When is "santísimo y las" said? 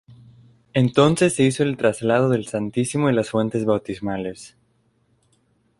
2.47-3.29